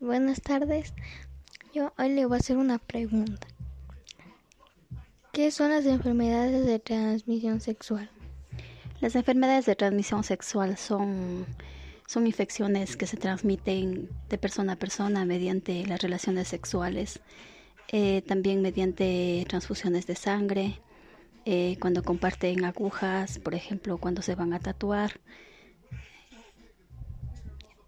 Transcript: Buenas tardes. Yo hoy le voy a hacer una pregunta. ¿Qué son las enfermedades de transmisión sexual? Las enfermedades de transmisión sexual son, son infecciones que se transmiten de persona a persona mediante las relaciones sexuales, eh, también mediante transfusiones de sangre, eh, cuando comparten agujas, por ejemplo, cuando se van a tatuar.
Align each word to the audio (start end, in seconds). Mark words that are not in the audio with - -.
Buenas 0.00 0.40
tardes. 0.40 0.94
Yo 1.74 1.92
hoy 1.98 2.10
le 2.10 2.26
voy 2.26 2.36
a 2.36 2.40
hacer 2.40 2.56
una 2.56 2.78
pregunta. 2.78 3.46
¿Qué 5.32 5.50
son 5.50 5.70
las 5.70 5.84
enfermedades 5.86 6.64
de 6.64 6.78
transmisión 6.78 7.60
sexual? 7.60 8.08
Las 9.00 9.16
enfermedades 9.16 9.66
de 9.66 9.74
transmisión 9.74 10.22
sexual 10.22 10.76
son, 10.76 11.44
son 12.06 12.26
infecciones 12.26 12.96
que 12.96 13.06
se 13.06 13.16
transmiten 13.16 14.08
de 14.28 14.38
persona 14.38 14.74
a 14.74 14.76
persona 14.76 15.24
mediante 15.24 15.84
las 15.86 16.00
relaciones 16.00 16.48
sexuales, 16.48 17.20
eh, 17.88 18.22
también 18.22 18.62
mediante 18.62 19.44
transfusiones 19.48 20.06
de 20.06 20.14
sangre, 20.14 20.80
eh, 21.44 21.76
cuando 21.80 22.02
comparten 22.02 22.64
agujas, 22.64 23.38
por 23.38 23.54
ejemplo, 23.54 23.98
cuando 23.98 24.22
se 24.22 24.34
van 24.34 24.54
a 24.54 24.60
tatuar. 24.60 25.20